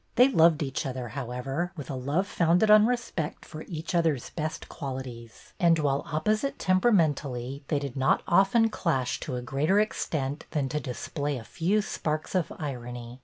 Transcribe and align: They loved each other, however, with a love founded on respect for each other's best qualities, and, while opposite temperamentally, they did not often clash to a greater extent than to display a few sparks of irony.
They 0.15 0.29
loved 0.29 0.63
each 0.63 0.87
other, 0.87 1.09
however, 1.09 1.73
with 1.77 1.91
a 1.91 1.95
love 1.95 2.25
founded 2.25 2.71
on 2.71 2.87
respect 2.87 3.45
for 3.45 3.61
each 3.67 3.93
other's 3.93 4.31
best 4.31 4.67
qualities, 4.67 5.53
and, 5.59 5.77
while 5.77 6.01
opposite 6.11 6.57
temperamentally, 6.57 7.63
they 7.67 7.77
did 7.77 7.95
not 7.95 8.23
often 8.27 8.69
clash 8.69 9.19
to 9.19 9.35
a 9.35 9.43
greater 9.43 9.79
extent 9.79 10.47
than 10.57 10.69
to 10.69 10.79
display 10.79 11.37
a 11.37 11.43
few 11.43 11.83
sparks 11.83 12.33
of 12.33 12.51
irony. 12.57 13.19